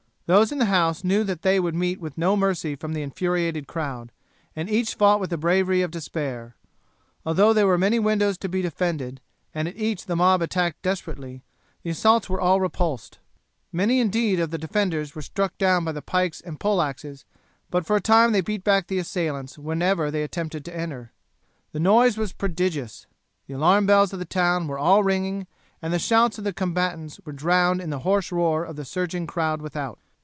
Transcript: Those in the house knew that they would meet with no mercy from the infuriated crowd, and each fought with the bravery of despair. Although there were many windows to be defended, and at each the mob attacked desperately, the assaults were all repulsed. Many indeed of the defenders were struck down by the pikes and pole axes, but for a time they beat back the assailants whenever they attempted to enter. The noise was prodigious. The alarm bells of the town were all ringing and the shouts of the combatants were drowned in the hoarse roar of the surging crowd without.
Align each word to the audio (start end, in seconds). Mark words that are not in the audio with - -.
Those 0.33 0.49
in 0.49 0.59
the 0.59 0.65
house 0.67 1.03
knew 1.03 1.25
that 1.25 1.41
they 1.41 1.59
would 1.59 1.75
meet 1.75 1.99
with 1.99 2.17
no 2.17 2.37
mercy 2.37 2.77
from 2.77 2.93
the 2.93 3.01
infuriated 3.01 3.67
crowd, 3.67 4.13
and 4.55 4.69
each 4.69 4.95
fought 4.95 5.19
with 5.19 5.29
the 5.29 5.37
bravery 5.37 5.81
of 5.81 5.91
despair. 5.91 6.55
Although 7.25 7.51
there 7.51 7.67
were 7.67 7.77
many 7.77 7.99
windows 7.99 8.37
to 8.37 8.47
be 8.47 8.61
defended, 8.61 9.19
and 9.53 9.67
at 9.67 9.75
each 9.75 10.05
the 10.05 10.15
mob 10.15 10.41
attacked 10.41 10.81
desperately, 10.83 11.43
the 11.83 11.89
assaults 11.89 12.29
were 12.29 12.39
all 12.39 12.61
repulsed. 12.61 13.19
Many 13.73 13.99
indeed 13.99 14.39
of 14.39 14.51
the 14.51 14.57
defenders 14.57 15.13
were 15.15 15.21
struck 15.21 15.57
down 15.57 15.83
by 15.83 15.91
the 15.91 16.01
pikes 16.01 16.39
and 16.39 16.57
pole 16.57 16.81
axes, 16.81 17.25
but 17.69 17.85
for 17.85 17.97
a 17.97 18.01
time 18.01 18.31
they 18.31 18.39
beat 18.39 18.63
back 18.63 18.87
the 18.87 18.99
assailants 18.99 19.57
whenever 19.57 20.09
they 20.09 20.23
attempted 20.23 20.63
to 20.63 20.73
enter. 20.73 21.11
The 21.73 21.81
noise 21.81 22.15
was 22.17 22.31
prodigious. 22.31 23.05
The 23.47 23.55
alarm 23.55 23.85
bells 23.85 24.13
of 24.13 24.19
the 24.19 24.23
town 24.23 24.67
were 24.69 24.79
all 24.79 25.03
ringing 25.03 25.45
and 25.81 25.91
the 25.91 25.99
shouts 25.99 26.37
of 26.37 26.45
the 26.45 26.53
combatants 26.53 27.19
were 27.25 27.33
drowned 27.33 27.81
in 27.81 27.89
the 27.89 27.99
hoarse 28.05 28.31
roar 28.31 28.63
of 28.63 28.77
the 28.77 28.85
surging 28.85 29.27
crowd 29.27 29.61
without. 29.61 29.99